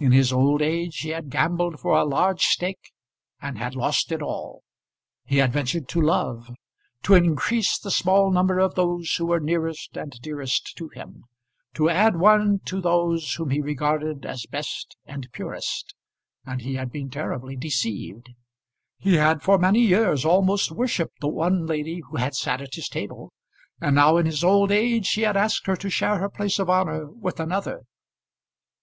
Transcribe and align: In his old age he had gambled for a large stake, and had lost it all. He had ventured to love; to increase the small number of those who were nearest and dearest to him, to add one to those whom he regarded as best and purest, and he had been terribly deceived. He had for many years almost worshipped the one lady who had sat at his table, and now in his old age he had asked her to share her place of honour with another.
In 0.00 0.10
his 0.12 0.32
old 0.32 0.62
age 0.62 1.00
he 1.00 1.10
had 1.10 1.28
gambled 1.28 1.80
for 1.80 1.98
a 1.98 2.04
large 2.06 2.46
stake, 2.46 2.92
and 3.42 3.58
had 3.58 3.74
lost 3.74 4.10
it 4.10 4.22
all. 4.22 4.62
He 5.26 5.36
had 5.36 5.52
ventured 5.52 5.86
to 5.88 6.00
love; 6.00 6.48
to 7.02 7.12
increase 7.14 7.78
the 7.78 7.90
small 7.90 8.30
number 8.30 8.58
of 8.58 8.74
those 8.74 9.12
who 9.16 9.26
were 9.26 9.38
nearest 9.38 9.94
and 9.98 10.12
dearest 10.22 10.74
to 10.78 10.88
him, 10.88 11.24
to 11.74 11.90
add 11.90 12.16
one 12.16 12.60
to 12.64 12.80
those 12.80 13.34
whom 13.34 13.50
he 13.50 13.60
regarded 13.60 14.24
as 14.24 14.46
best 14.46 14.96
and 15.04 15.30
purest, 15.32 15.94
and 16.46 16.62
he 16.62 16.76
had 16.76 16.90
been 16.90 17.10
terribly 17.10 17.54
deceived. 17.54 18.30
He 18.96 19.16
had 19.16 19.42
for 19.42 19.58
many 19.58 19.82
years 19.82 20.24
almost 20.24 20.72
worshipped 20.72 21.20
the 21.20 21.28
one 21.28 21.66
lady 21.66 22.00
who 22.08 22.16
had 22.16 22.34
sat 22.34 22.62
at 22.62 22.76
his 22.76 22.88
table, 22.88 23.30
and 23.78 23.96
now 23.96 24.16
in 24.16 24.24
his 24.24 24.42
old 24.42 24.72
age 24.72 25.10
he 25.12 25.20
had 25.20 25.36
asked 25.36 25.66
her 25.66 25.76
to 25.76 25.90
share 25.90 26.16
her 26.18 26.30
place 26.30 26.58
of 26.58 26.70
honour 26.70 27.10
with 27.10 27.38
another. 27.38 27.82